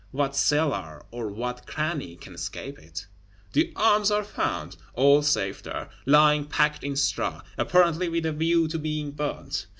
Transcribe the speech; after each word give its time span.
What 0.09 0.35
cellar 0.35 1.03
or 1.11 1.27
what 1.27 1.67
cranny 1.67 2.15
can 2.15 2.33
escape 2.33 2.79
it? 2.79 3.05
The 3.53 3.71
arms 3.75 4.09
are 4.09 4.23
found; 4.23 4.75
all 4.95 5.21
safe 5.21 5.61
there, 5.61 5.91
lying 6.07 6.45
packed 6.45 6.83
in 6.83 6.95
straw, 6.95 7.43
apparently 7.55 8.09
with 8.09 8.25
a 8.25 8.33
view 8.33 8.67
to 8.69 8.79
being 8.79 9.11
burnt! 9.11 9.67